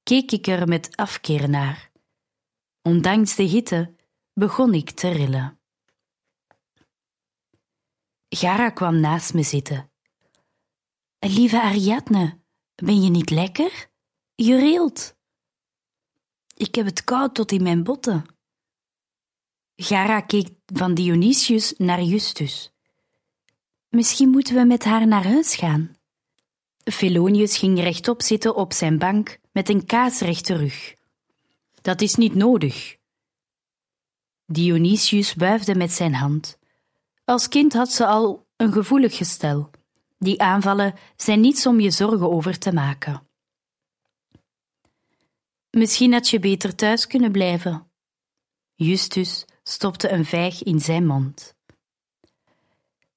keek 0.03 0.31
ik 0.31 0.47
er 0.47 0.67
met 0.67 0.95
afkeer 0.95 1.49
naar. 1.49 1.91
Ondanks 2.81 3.35
de 3.35 3.43
hitte 3.43 3.95
begon 4.33 4.73
ik 4.73 4.91
te 4.91 5.09
rillen. 5.09 5.59
Gara 8.29 8.69
kwam 8.69 8.99
naast 8.99 9.33
me 9.33 9.43
zitten. 9.43 9.91
Lieve 11.19 11.61
Ariadne, 11.61 12.39
ben 12.75 13.01
je 13.01 13.09
niet 13.09 13.29
lekker? 13.29 13.89
Je 14.35 14.55
rilt. 14.55 15.15
Ik 16.55 16.75
heb 16.75 16.85
het 16.85 17.03
koud 17.03 17.35
tot 17.35 17.51
in 17.51 17.63
mijn 17.63 17.83
botten. 17.83 18.25
Gara 19.75 20.21
keek 20.21 20.49
van 20.65 20.93
Dionysius 20.93 21.73
naar 21.77 22.01
Justus. 22.01 22.71
Misschien 23.89 24.29
moeten 24.29 24.55
we 24.55 24.65
met 24.65 24.83
haar 24.83 25.07
naar 25.07 25.27
huis 25.27 25.55
gaan. 25.55 25.96
Felonius 26.91 27.57
ging 27.57 27.79
rechtop 27.79 28.21
zitten 28.21 28.55
op 28.55 28.73
zijn 28.73 28.97
bank 28.97 29.37
met 29.51 29.69
een 29.69 29.85
kaasrechte 29.85 30.55
rug. 30.55 30.95
Dat 31.81 32.01
is 32.01 32.15
niet 32.15 32.35
nodig. 32.35 32.97
Dionysius 34.45 35.33
wuifde 35.33 35.75
met 35.75 35.91
zijn 35.91 36.13
hand. 36.13 36.57
Als 37.25 37.47
kind 37.47 37.73
had 37.73 37.91
ze 37.91 38.05
al 38.05 38.47
een 38.55 38.71
gevoelig 38.71 39.17
gestel. 39.17 39.69
Die 40.17 40.41
aanvallen 40.41 40.93
zijn 41.15 41.39
niets 41.39 41.65
om 41.65 41.79
je 41.79 41.91
zorgen 41.91 42.31
over 42.31 42.59
te 42.59 42.73
maken. 42.73 43.27
Misschien 45.69 46.13
had 46.13 46.29
je 46.29 46.39
beter 46.39 46.75
thuis 46.75 47.07
kunnen 47.07 47.31
blijven. 47.31 47.91
Justus 48.75 49.45
stopte 49.63 50.09
een 50.09 50.25
vijg 50.25 50.63
in 50.63 50.79
zijn 50.79 51.05
mond. 51.05 51.55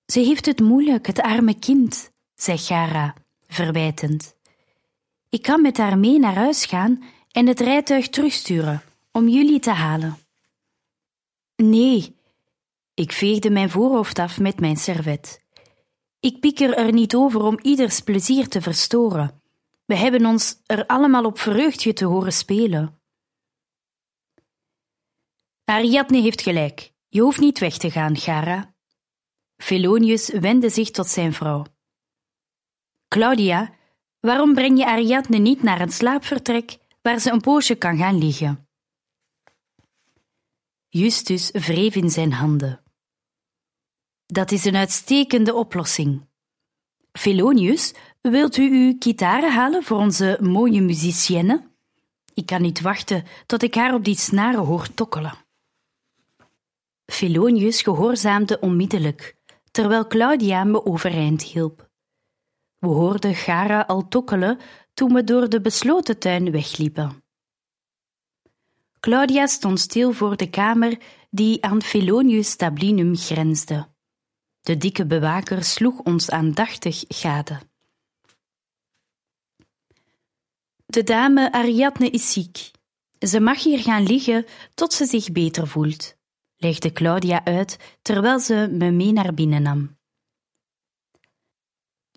Ze 0.06 0.20
heeft 0.20 0.46
het 0.46 0.61
moeilijk, 0.61 1.06
het 1.06 1.20
arme 1.20 1.59
kind, 1.59 2.11
zei 2.35 2.59
Gara, 2.59 3.14
verwijtend. 3.50 4.36
Ik 5.28 5.42
kan 5.42 5.62
met 5.62 5.76
haar 5.76 5.98
mee 5.98 6.18
naar 6.18 6.34
huis 6.34 6.64
gaan 6.66 7.04
en 7.30 7.46
het 7.46 7.60
rijtuig 7.60 8.08
terugsturen 8.08 8.82
om 9.12 9.28
jullie 9.28 9.60
te 9.60 9.70
halen. 9.70 10.18
Nee, 11.56 12.16
ik 12.94 13.12
veegde 13.12 13.50
mijn 13.50 13.70
voorhoofd 13.70 14.18
af 14.18 14.40
met 14.40 14.60
mijn 14.60 14.76
servet. 14.76 15.42
Ik 16.20 16.40
pieker 16.40 16.76
er 16.76 16.92
niet 16.92 17.14
over 17.14 17.42
om 17.42 17.58
ieders 17.62 18.00
plezier 18.00 18.48
te 18.48 18.60
verstoren. 18.60 19.42
We 19.84 19.96
hebben 19.96 20.26
ons 20.26 20.60
er 20.66 20.86
allemaal 20.86 21.24
op 21.24 21.38
verheugd 21.38 21.82
je 21.82 21.92
te 21.92 22.04
horen 22.04 22.32
spelen. 22.32 23.00
Ariadne 25.64 26.20
heeft 26.20 26.42
gelijk. 26.42 26.92
Je 27.08 27.20
hoeft 27.20 27.40
niet 27.40 27.58
weg 27.58 27.76
te 27.76 27.90
gaan, 27.90 28.16
Gara. 28.16 28.74
Felonius 29.56 30.28
wendde 30.28 30.68
zich 30.68 30.90
tot 30.90 31.06
zijn 31.06 31.32
vrouw. 31.32 31.64
Claudia, 33.10 33.74
waarom 34.20 34.54
breng 34.54 34.78
je 34.78 34.86
Ariadne 34.86 35.38
niet 35.38 35.62
naar 35.62 35.80
een 35.80 35.92
slaapvertrek 35.92 36.78
waar 37.02 37.18
ze 37.18 37.30
een 37.30 37.40
poosje 37.40 37.74
kan 37.74 37.96
gaan 37.96 38.18
liggen? 38.18 38.68
Justus 40.88 41.50
wreef 41.50 41.94
in 41.94 42.10
zijn 42.10 42.32
handen. 42.32 42.82
Dat 44.26 44.50
is 44.50 44.64
een 44.64 44.76
uitstekende 44.76 45.54
oplossing. 45.54 46.28
Felonius, 47.12 47.94
wilt 48.20 48.56
u 48.56 48.70
uw 48.70 48.96
gitaar 48.98 49.52
halen 49.52 49.82
voor 49.82 49.98
onze 49.98 50.38
mooie 50.40 50.80
musicienne? 50.80 51.68
Ik 52.34 52.46
kan 52.46 52.62
niet 52.62 52.80
wachten 52.80 53.24
tot 53.46 53.62
ik 53.62 53.74
haar 53.74 53.94
op 53.94 54.04
die 54.04 54.16
snaren 54.16 54.64
hoor 54.64 54.94
tokkelen. 54.94 55.34
Felonius 57.06 57.82
gehoorzaamde 57.82 58.60
onmiddellijk, 58.60 59.36
terwijl 59.70 60.06
Claudia 60.06 60.64
me 60.64 60.84
overeind 60.84 61.42
hielp. 61.42 61.89
We 62.80 62.86
hoorden 62.86 63.34
Gara 63.34 63.80
al 63.80 64.08
tokkelen 64.08 64.58
toen 64.94 65.12
we 65.14 65.24
door 65.24 65.48
de 65.48 65.60
besloten 65.60 66.18
tuin 66.18 66.50
wegliepen. 66.50 67.22
Claudia 69.00 69.46
stond 69.46 69.80
stil 69.80 70.12
voor 70.12 70.36
de 70.36 70.50
kamer 70.50 70.98
die 71.30 71.64
aan 71.64 71.82
Felonius 71.82 72.56
Tablinum 72.56 73.16
grensde. 73.16 73.88
De 74.60 74.76
dikke 74.76 75.06
bewaker 75.06 75.64
sloeg 75.64 75.98
ons 75.98 76.30
aandachtig 76.30 77.04
gade. 77.08 77.60
De 80.86 81.02
dame 81.02 81.52
Ariadne 81.52 82.10
is 82.10 82.32
ziek. 82.32 82.70
Ze 83.18 83.40
mag 83.40 83.62
hier 83.62 83.78
gaan 83.78 84.02
liggen 84.02 84.46
tot 84.74 84.92
ze 84.92 85.04
zich 85.04 85.32
beter 85.32 85.66
voelt, 85.66 86.16
legde 86.56 86.92
Claudia 86.92 87.44
uit 87.44 87.98
terwijl 88.02 88.38
ze 88.38 88.68
me 88.70 88.90
mee 88.90 89.12
naar 89.12 89.34
binnen 89.34 89.62
nam. 89.62 89.99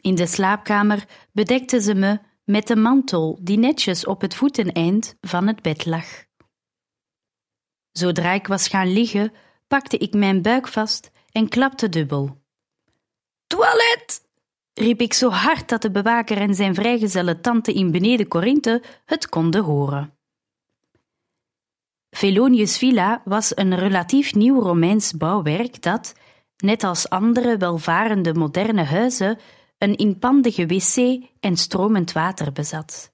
In 0.04 0.16
de 0.16 0.28
slaapkamer 0.28 1.06
bedekte 1.32 1.82
ze 1.82 1.94
me 1.94 2.20
met 2.44 2.68
de 2.68 2.76
mantel 2.76 3.40
die 3.42 3.58
netjes 3.58 4.06
op 4.06 4.22
het 4.22 4.36
voeteneind 4.36 5.16
van 5.22 5.48
het 5.48 5.62
bed 5.62 5.86
lag. 5.86 6.06
Zodra 7.92 8.32
ik 8.32 8.48
was 8.48 8.68
gaan 8.68 8.94
liggen, 8.94 9.34
pakte 9.68 9.98
ik 9.98 10.14
mijn 10.14 10.42
buik 10.42 10.68
vast 10.68 11.12
en 11.32 11.50
klapte 11.50 11.90
dubbel. 11.90 12.42
Toilet! 13.48 14.22
riep 14.74 15.02
ik 15.02 15.14
zo 15.14 15.30
hard 15.30 15.70
dat 15.70 15.82
de 15.82 15.92
bewaker 15.92 16.38
en 16.38 16.56
zijn 16.56 16.76
vrijgezelle 16.76 17.40
tante 17.40 17.74
in 17.74 17.92
beneden 17.92 18.28
Corinthe 18.28 18.82
het 19.06 19.30
konden 19.30 19.64
horen. 19.64 20.18
Felonius 22.10 22.78
Villa 22.78 23.22
was 23.26 23.58
een 23.58 23.76
relatief 23.76 24.34
nieuw 24.34 24.62
Romeins 24.62 25.12
bouwwerk 25.12 25.82
dat, 25.82 26.14
net 26.58 26.84
als 26.84 27.10
andere 27.10 27.58
welvarende 27.58 28.34
moderne 28.34 28.84
huizen, 28.84 29.40
een 29.84 29.96
inpandige 29.96 30.66
wc 30.66 31.24
en 31.40 31.58
stromend 31.58 32.12
water 32.12 32.52
bezat. 32.52 33.12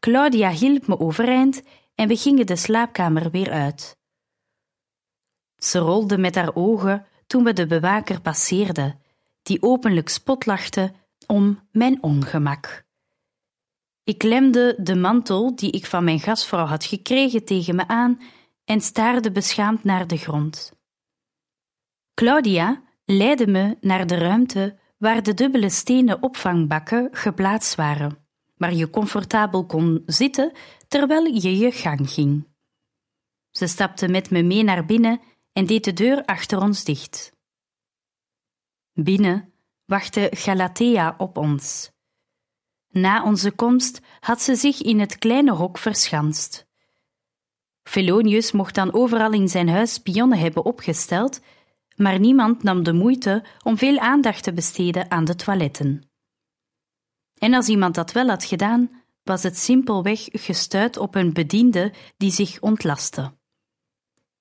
Claudia 0.00 0.50
hielp 0.50 0.86
me 0.86 1.00
overeind 1.00 1.62
en 1.94 2.08
we 2.08 2.16
gingen 2.16 2.46
de 2.46 2.56
slaapkamer 2.56 3.30
weer 3.30 3.50
uit. 3.50 3.96
Ze 5.56 5.78
rolde 5.78 6.18
met 6.18 6.34
haar 6.34 6.54
ogen 6.54 7.06
toen 7.26 7.44
we 7.44 7.52
de 7.52 7.66
bewaker 7.66 8.20
passeerden, 8.20 9.00
die 9.42 9.62
openlijk 9.62 10.08
spotlachte 10.08 10.92
om 11.26 11.68
mijn 11.72 12.02
ongemak. 12.02 12.84
Ik 14.04 14.22
lemde 14.22 14.76
de 14.80 14.94
mantel 14.94 15.56
die 15.56 15.70
ik 15.70 15.86
van 15.86 16.04
mijn 16.04 16.20
gastvrouw 16.20 16.66
had 16.66 16.84
gekregen 16.84 17.44
tegen 17.44 17.76
me 17.76 17.88
aan 17.88 18.20
en 18.64 18.80
staarde 18.80 19.32
beschaamd 19.32 19.84
naar 19.84 20.06
de 20.06 20.16
grond. 20.16 20.72
Claudia 22.14 22.82
leidde 23.04 23.46
me 23.46 23.76
naar 23.80 24.06
de 24.06 24.16
ruimte 24.16 24.78
waar 24.98 25.22
de 25.22 25.34
dubbele 25.34 25.70
stenen 25.70 26.22
opvangbakken 26.22 27.08
geplaatst 27.12 27.74
waren, 27.74 28.26
waar 28.56 28.74
je 28.74 28.90
comfortabel 28.90 29.66
kon 29.66 30.02
zitten 30.06 30.52
terwijl 30.88 31.24
je 31.24 31.58
je 31.58 31.72
gang 31.72 32.10
ging. 32.10 32.46
Ze 33.50 33.66
stapte 33.66 34.08
met 34.08 34.30
me 34.30 34.42
mee 34.42 34.62
naar 34.62 34.84
binnen 34.86 35.20
en 35.52 35.66
deed 35.66 35.84
de 35.84 35.92
deur 35.92 36.24
achter 36.24 36.60
ons 36.60 36.84
dicht. 36.84 37.32
Binnen 38.92 39.52
wachtte 39.84 40.30
Galatea 40.34 41.14
op 41.18 41.36
ons. 41.36 41.90
Na 42.88 43.24
onze 43.24 43.50
komst 43.50 44.00
had 44.20 44.42
ze 44.42 44.54
zich 44.54 44.82
in 44.82 45.00
het 45.00 45.18
kleine 45.18 45.52
hok 45.52 45.78
verschanst. 45.78 46.66
Felonius 47.82 48.52
mocht 48.52 48.74
dan 48.74 48.92
overal 48.92 49.32
in 49.32 49.48
zijn 49.48 49.68
huis 49.68 49.92
spionnen 49.92 50.38
hebben 50.38 50.64
opgesteld, 50.64 51.40
maar 51.98 52.18
niemand 52.18 52.62
nam 52.62 52.82
de 52.82 52.92
moeite 52.92 53.44
om 53.64 53.78
veel 53.78 53.98
aandacht 53.98 54.42
te 54.42 54.52
besteden 54.52 55.10
aan 55.10 55.24
de 55.24 55.34
toiletten. 55.34 56.08
En 57.38 57.54
als 57.54 57.68
iemand 57.68 57.94
dat 57.94 58.12
wel 58.12 58.28
had 58.28 58.44
gedaan, 58.44 58.90
was 59.22 59.42
het 59.42 59.58
simpelweg 59.58 60.28
gestuit 60.32 60.96
op 60.96 61.14
een 61.14 61.32
bediende 61.32 61.92
die 62.16 62.30
zich 62.30 62.60
ontlastte. 62.60 63.32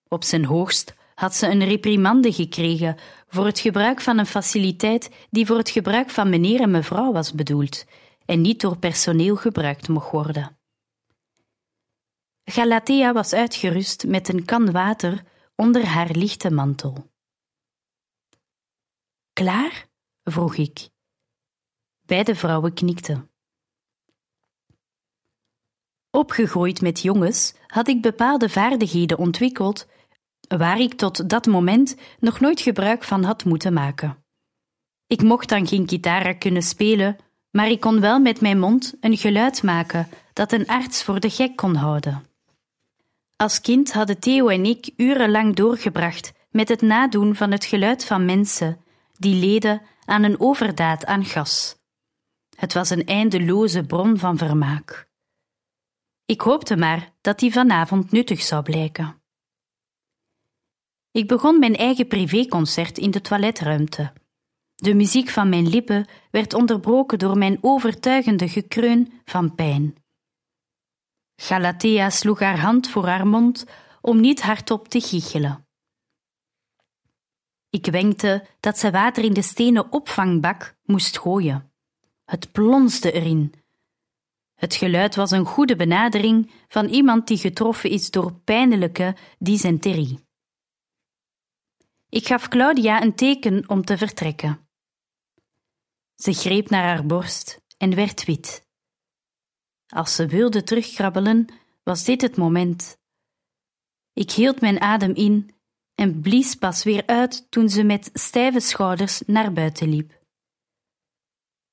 Op 0.07 0.23
zijn 0.23 0.45
hoogst 0.45 0.95
had 1.15 1.35
ze 1.35 1.47
een 1.47 1.63
reprimande 1.63 2.33
gekregen 2.33 2.97
voor 3.27 3.45
het 3.45 3.59
gebruik 3.59 4.01
van 4.01 4.17
een 4.17 4.25
faciliteit 4.25 5.09
die 5.29 5.45
voor 5.45 5.57
het 5.57 5.69
gebruik 5.69 6.09
van 6.09 6.29
meneer 6.29 6.61
en 6.61 6.71
mevrouw 6.71 7.11
was 7.11 7.33
bedoeld 7.33 7.85
en 8.25 8.41
niet 8.41 8.61
door 8.61 8.77
personeel 8.77 9.35
gebruikt 9.35 9.87
mocht 9.87 10.11
worden. 10.11 10.57
Galatea 12.43 13.13
was 13.13 13.33
uitgerust 13.33 14.07
met 14.07 14.29
een 14.29 14.45
kan 14.45 14.71
water 14.71 15.23
onder 15.55 15.85
haar 15.85 16.09
lichte 16.11 16.51
mantel. 16.51 17.05
Klaar? 19.37 19.87
vroeg 20.23 20.55
ik. 20.55 20.89
Beide 22.05 22.35
vrouwen 22.35 22.73
knikten. 22.73 23.31
Opgegroeid 26.11 26.81
met 26.81 27.01
jongens 27.01 27.53
had 27.67 27.87
ik 27.87 28.01
bepaalde 28.01 28.49
vaardigheden 28.49 29.17
ontwikkeld 29.17 29.87
waar 30.47 30.79
ik 30.79 30.93
tot 30.93 31.29
dat 31.29 31.45
moment 31.45 31.95
nog 32.19 32.39
nooit 32.39 32.61
gebruik 32.61 33.03
van 33.03 33.23
had 33.23 33.45
moeten 33.45 33.73
maken. 33.73 34.23
Ik 35.07 35.21
mocht 35.21 35.49
dan 35.49 35.67
geen 35.67 35.89
gitaar 35.89 36.35
kunnen 36.35 36.63
spelen, 36.63 37.17
maar 37.51 37.69
ik 37.69 37.79
kon 37.79 37.99
wel 37.99 38.19
met 38.19 38.41
mijn 38.41 38.59
mond 38.59 38.93
een 38.99 39.17
geluid 39.17 39.63
maken 39.63 40.09
dat 40.33 40.51
een 40.51 40.67
arts 40.67 41.03
voor 41.03 41.19
de 41.19 41.29
gek 41.29 41.55
kon 41.55 41.75
houden. 41.75 42.25
Als 43.35 43.61
kind 43.61 43.93
hadden 43.93 44.19
Theo 44.19 44.47
en 44.47 44.65
ik 44.65 44.89
urenlang 44.95 45.55
doorgebracht 45.55 46.33
met 46.49 46.69
het 46.69 46.81
nadoen 46.81 47.35
van 47.35 47.51
het 47.51 47.65
geluid 47.65 48.05
van 48.05 48.25
mensen 48.25 48.85
die 49.17 49.35
leden 49.35 49.81
aan 50.05 50.23
een 50.23 50.39
overdaad 50.39 51.05
aan 51.05 51.25
gas. 51.25 51.75
Het 52.55 52.73
was 52.73 52.89
een 52.89 53.05
eindeloze 53.05 53.85
bron 53.85 54.17
van 54.17 54.37
vermaak. 54.37 55.09
Ik 56.25 56.41
hoopte 56.41 56.77
maar 56.77 57.13
dat 57.21 57.39
die 57.39 57.51
vanavond 57.51 58.11
nuttig 58.11 58.41
zou 58.41 58.63
blijken. 58.63 59.21
Ik 61.11 61.27
begon 61.27 61.59
mijn 61.59 61.75
eigen 61.75 62.07
privéconcert 62.07 62.97
in 62.97 63.11
de 63.11 63.21
toiletruimte. 63.21 64.13
De 64.75 64.93
muziek 64.93 65.29
van 65.29 65.49
mijn 65.49 65.67
lippen 65.67 66.07
werd 66.31 66.53
onderbroken 66.53 67.19
door 67.19 67.37
mijn 67.37 67.57
overtuigende 67.61 68.49
gekreun 68.49 69.21
van 69.25 69.55
pijn. 69.55 69.95
Galatea 71.35 72.09
sloeg 72.09 72.39
haar 72.39 72.59
hand 72.59 72.89
voor 72.89 73.07
haar 73.07 73.27
mond 73.27 73.65
om 74.01 74.19
niet 74.19 74.41
hardop 74.41 74.87
te 74.87 75.01
giechelen. 75.01 75.66
Ik 77.77 77.85
wenkte 77.85 78.47
dat 78.59 78.77
ze 78.77 78.91
water 78.91 79.23
in 79.23 79.33
de 79.33 79.41
stenen 79.41 79.91
opvangbak 79.91 80.75
moest 80.83 81.17
gooien. 81.17 81.71
Het 82.25 82.51
plonsde 82.51 83.11
erin. 83.11 83.53
Het 84.55 84.75
geluid 84.75 85.15
was 85.15 85.31
een 85.31 85.45
goede 85.45 85.75
benadering 85.75 86.51
van 86.67 86.87
iemand 86.87 87.27
die 87.27 87.37
getroffen 87.37 87.89
is 87.89 88.11
door 88.11 88.33
pijnlijke 88.33 89.15
dysenterie. 89.39 90.19
Ik 92.09 92.27
gaf 92.27 92.47
Claudia 92.47 93.01
een 93.01 93.15
teken 93.15 93.69
om 93.69 93.85
te 93.85 93.97
vertrekken. 93.97 94.69
Ze 96.15 96.33
greep 96.33 96.69
naar 96.69 96.83
haar 96.83 97.05
borst 97.05 97.61
en 97.77 97.95
werd 97.95 98.25
wit. 98.25 98.67
Als 99.87 100.15
ze 100.15 100.27
wilde 100.27 100.63
terugkrabbelen, 100.63 101.47
was 101.83 102.03
dit 102.03 102.21
het 102.21 102.37
moment. 102.37 102.97
Ik 104.13 104.31
hield 104.31 104.61
mijn 104.61 104.81
adem 104.81 105.13
in 105.13 105.56
en 105.97 106.21
blies 106.21 106.55
pas 106.55 106.83
weer 106.83 107.03
uit 107.05 107.51
toen 107.51 107.69
ze 107.69 107.83
met 107.83 108.09
stijve 108.13 108.59
schouders 108.59 109.21
naar 109.25 109.53
buiten 109.53 109.89
liep. 109.89 110.19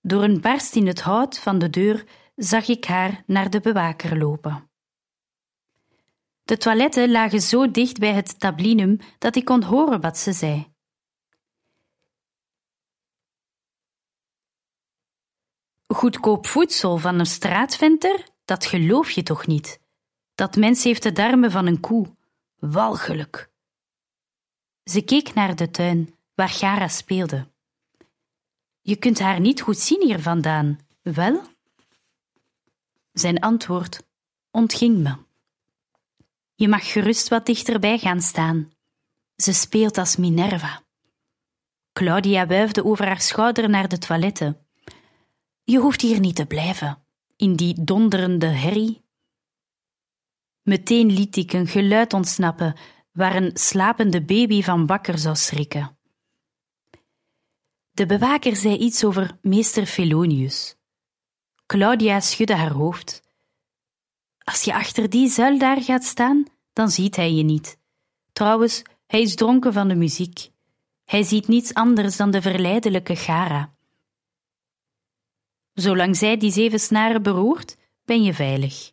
Door 0.00 0.22
een 0.22 0.40
barst 0.40 0.76
in 0.76 0.86
het 0.86 1.00
hout 1.00 1.38
van 1.38 1.58
de 1.58 1.70
deur 1.70 2.06
zag 2.36 2.68
ik 2.68 2.84
haar 2.84 3.22
naar 3.26 3.50
de 3.50 3.60
bewaker 3.60 4.18
lopen. 4.18 4.70
De 6.42 6.56
toiletten 6.56 7.10
lagen 7.10 7.40
zo 7.40 7.70
dicht 7.70 7.98
bij 7.98 8.12
het 8.12 8.38
tablinum 8.38 8.98
dat 9.18 9.36
ik 9.36 9.44
kon 9.44 9.62
horen 9.62 10.00
wat 10.00 10.18
ze 10.18 10.32
zei. 10.32 10.72
Goedkoop 15.86 16.46
voedsel 16.46 16.96
van 16.96 17.18
een 17.18 17.26
straatventer? 17.26 18.28
Dat 18.44 18.66
geloof 18.66 19.10
je 19.10 19.22
toch 19.22 19.46
niet? 19.46 19.80
Dat 20.34 20.56
mens 20.56 20.84
heeft 20.84 21.02
de 21.02 21.12
darmen 21.12 21.50
van 21.50 21.66
een 21.66 21.80
koe. 21.80 22.16
Walgelijk. 22.54 23.52
Ze 24.84 25.00
keek 25.00 25.34
naar 25.34 25.56
de 25.56 25.70
tuin, 25.70 26.14
waar 26.34 26.48
Gara 26.48 26.88
speelde. 26.88 27.52
Je 28.80 28.96
kunt 28.96 29.18
haar 29.18 29.40
niet 29.40 29.60
goed 29.60 29.78
zien 29.78 30.02
hier 30.02 30.20
vandaan, 30.20 30.78
wel? 31.02 31.42
Zijn 33.12 33.40
antwoord 33.40 34.06
ontging 34.50 34.98
me. 34.98 35.16
Je 36.54 36.68
mag 36.68 36.92
gerust 36.92 37.28
wat 37.28 37.46
dichterbij 37.46 37.98
gaan 37.98 38.20
staan. 38.20 38.72
Ze 39.36 39.52
speelt 39.52 39.98
als 39.98 40.16
Minerva. 40.16 40.82
Claudia 41.92 42.46
wuifde 42.46 42.84
over 42.84 43.06
haar 43.06 43.20
schouder 43.20 43.68
naar 43.68 43.88
de 43.88 43.98
toiletten. 43.98 44.66
Je 45.62 45.78
hoeft 45.78 46.00
hier 46.00 46.20
niet 46.20 46.36
te 46.36 46.46
blijven, 46.46 47.06
in 47.36 47.56
die 47.56 47.84
donderende 47.84 48.46
herrie. 48.46 49.02
Meteen 50.62 51.12
liet 51.12 51.36
ik 51.36 51.52
een 51.52 51.66
geluid 51.66 52.12
ontsnappen 52.12 52.76
waar 53.14 53.36
een 53.36 53.50
slapende 53.56 54.22
baby 54.22 54.62
van 54.62 54.86
wakker 54.86 55.18
zou 55.18 55.36
schrikken. 55.36 55.98
De 57.90 58.06
bewaker 58.06 58.56
zei 58.56 58.76
iets 58.76 59.04
over 59.04 59.38
meester 59.42 59.86
Felonius. 59.86 60.76
Claudia 61.66 62.20
schudde 62.20 62.54
haar 62.54 62.72
hoofd. 62.72 63.22
Als 64.38 64.62
je 64.64 64.74
achter 64.74 65.10
die 65.10 65.28
zuil 65.28 65.58
daar 65.58 65.82
gaat 65.82 66.04
staan, 66.04 66.44
dan 66.72 66.90
ziet 66.90 67.16
hij 67.16 67.32
je 67.32 67.42
niet. 67.42 67.78
Trouwens, 68.32 68.82
hij 69.06 69.20
is 69.20 69.34
dronken 69.34 69.72
van 69.72 69.88
de 69.88 69.94
muziek. 69.94 70.50
Hij 71.04 71.22
ziet 71.22 71.48
niets 71.48 71.74
anders 71.74 72.16
dan 72.16 72.30
de 72.30 72.42
verleidelijke 72.42 73.16
Gara. 73.16 73.74
Zolang 75.72 76.16
zij 76.16 76.36
die 76.36 76.52
zeven 76.52 76.80
snaren 76.80 77.22
beroert, 77.22 77.76
ben 78.04 78.22
je 78.22 78.34
veilig. 78.34 78.92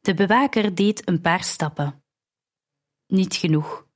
De 0.00 0.14
bewaker 0.14 0.74
deed 0.74 1.08
een 1.08 1.20
paar 1.20 1.44
stappen. 1.44 1.99
Niet 3.10 3.34
genoeg. 3.34 3.86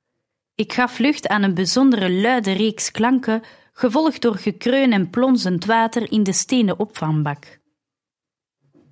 Ik 0.55 0.73
gaf 0.73 0.97
lucht 0.97 1.27
aan 1.27 1.43
een 1.43 1.53
bijzondere 1.53 2.11
luide 2.11 2.51
reeks 2.51 2.91
klanken, 2.91 3.41
gevolgd 3.73 4.21
door 4.21 4.35
gekreun 4.35 4.91
en 4.91 5.09
plonsend 5.09 5.65
water 5.65 6.11
in 6.11 6.23
de 6.23 6.33
stenen 6.33 6.79
opvangbak. 6.79 7.59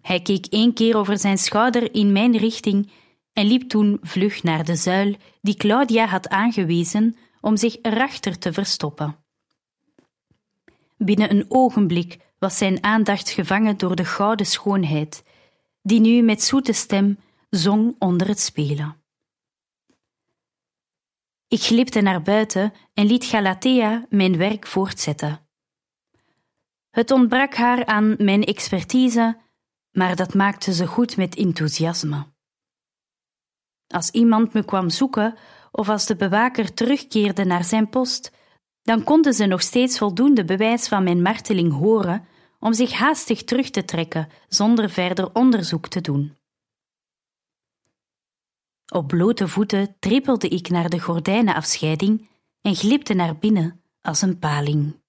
Hij 0.02 0.22
keek 0.22 0.46
één 0.46 0.74
keer 0.74 0.98
over 0.98 1.18
zijn 1.18 1.38
schouder 1.38 1.94
in 1.94 2.12
mijn 2.12 2.38
richting 2.38 2.92
en 3.34 3.46
liep 3.46 3.70
toen 3.70 3.98
vlug 4.02 4.44
naar 4.44 4.66
de 4.66 4.76
zuil 4.76 5.16
die 5.42 5.56
Claudia 5.56 6.06
had 6.06 6.30
aangewezen 6.30 7.18
om 7.42 7.58
zich 7.58 7.78
erachter 7.82 8.40
te 8.40 8.54
verstoppen. 8.54 9.18
Binnen 10.98 11.32
een 11.32 11.46
ogenblik 11.48 12.18
was 12.40 12.58
zijn 12.58 12.84
aandacht 12.84 13.30
gevangen 13.30 13.78
door 13.78 13.96
de 13.96 14.06
gouden 14.06 14.46
schoonheid, 14.46 15.24
die 15.82 16.00
nu 16.00 16.22
met 16.22 16.44
zoete 16.44 16.74
stem 16.74 17.18
zong 17.50 17.96
onder 18.00 18.28
het 18.28 18.40
spelen. 18.40 19.03
Ik 21.54 21.62
glipte 21.62 22.02
naar 22.02 22.22
buiten 22.22 22.74
en 22.94 23.06
liet 23.06 23.26
Galatea 23.26 24.06
mijn 24.10 24.38
werk 24.38 24.68
voortzetten. 24.68 25.40
Het 26.90 27.12
ontbrak 27.12 27.54
haar 27.54 27.86
aan 27.86 28.16
mijn 28.18 28.44
expertise 28.44 29.38
maar 29.92 30.16
dat 30.16 30.34
maakte 30.34 30.74
ze 30.74 30.88
goed 30.88 31.18
met 31.18 31.36
enthousiasme. 31.36 32.26
Als 33.88 34.10
iemand 34.10 34.54
me 34.54 34.66
kwam 34.66 34.90
zoeken 34.90 35.36
of 35.72 35.90
als 35.90 36.06
de 36.06 36.16
bewaker 36.16 36.74
terugkeerde 36.74 37.44
naar 37.44 37.64
zijn 37.64 37.90
post, 37.90 38.32
dan 38.82 39.04
konden 39.04 39.34
ze 39.34 39.46
nog 39.46 39.62
steeds 39.62 39.98
voldoende 39.98 40.46
bewijs 40.46 40.88
van 40.88 41.04
mijn 41.04 41.22
marteling 41.22 41.74
horen 41.74 42.26
om 42.60 42.74
zich 42.74 42.92
haastig 42.92 43.44
terug 43.44 43.70
te 43.70 43.86
trekken 43.86 44.30
zonder 44.48 44.90
verder 44.90 45.34
onderzoek 45.34 45.88
te 45.88 46.02
doen. 46.02 46.38
Op 48.94 49.08
blote 49.08 49.48
voeten 49.48 49.96
trippelde 50.00 50.48
ik 50.48 50.70
naar 50.70 50.90
de 50.90 51.00
gordijnenafscheiding 51.00 52.30
en 52.62 52.76
glipte 52.76 53.14
naar 53.14 53.38
binnen 53.38 53.82
als 54.02 54.22
een 54.22 54.40
paling. 54.40 55.03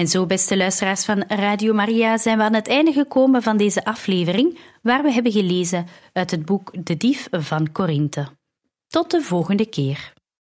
En 0.00 0.08
zo, 0.08 0.26
beste 0.26 0.56
luisteraars 0.56 1.04
van 1.04 1.24
Radio 1.28 1.74
Maria, 1.74 2.18
zijn 2.18 2.38
we 2.38 2.44
aan 2.44 2.54
het 2.54 2.68
einde 2.68 2.92
gekomen 2.92 3.42
van 3.42 3.56
deze 3.56 3.84
aflevering, 3.84 4.58
waar 4.82 5.02
we 5.02 5.12
hebben 5.12 5.32
gelezen 5.32 5.86
uit 6.12 6.30
het 6.30 6.44
boek 6.44 6.86
De 6.86 6.96
Dief 6.96 7.28
van 7.30 7.72
Korinthe. 7.72 8.26
Tot 8.86 9.10
de 9.10 9.22
volgende 9.22 9.66
keer. 9.66 10.12